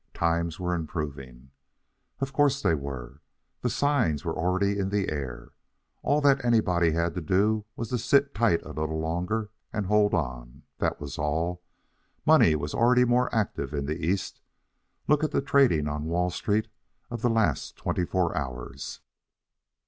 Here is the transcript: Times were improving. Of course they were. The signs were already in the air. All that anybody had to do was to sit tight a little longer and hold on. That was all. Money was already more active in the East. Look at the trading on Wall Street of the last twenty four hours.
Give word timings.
Times 0.15 0.59
were 0.59 0.73
improving. 0.73 1.51
Of 2.21 2.33
course 2.33 2.59
they 2.59 2.73
were. 2.73 3.21
The 3.61 3.69
signs 3.69 4.25
were 4.25 4.33
already 4.35 4.79
in 4.79 4.89
the 4.89 5.09
air. 5.11 5.49
All 6.01 6.21
that 6.21 6.43
anybody 6.43 6.89
had 6.93 7.13
to 7.13 7.21
do 7.21 7.65
was 7.75 7.89
to 7.89 7.99
sit 7.99 8.33
tight 8.33 8.63
a 8.63 8.71
little 8.71 8.97
longer 8.99 9.51
and 9.71 9.85
hold 9.85 10.15
on. 10.15 10.63
That 10.79 10.99
was 10.99 11.19
all. 11.19 11.61
Money 12.25 12.55
was 12.55 12.73
already 12.73 13.05
more 13.05 13.29
active 13.31 13.75
in 13.75 13.85
the 13.85 14.03
East. 14.03 14.41
Look 15.07 15.23
at 15.23 15.29
the 15.29 15.39
trading 15.39 15.87
on 15.87 16.05
Wall 16.05 16.31
Street 16.31 16.67
of 17.11 17.21
the 17.21 17.29
last 17.29 17.75
twenty 17.77 18.03
four 18.03 18.35
hours. 18.35 19.01